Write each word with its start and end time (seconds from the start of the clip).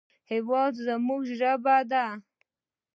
هېواد 0.31 0.73
زموږ 0.85 1.21
ژبه 1.37 1.77
ده 1.91 2.05